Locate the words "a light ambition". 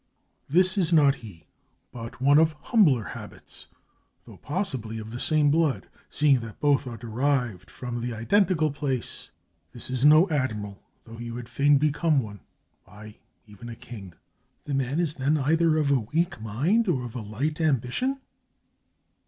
17.13-18.19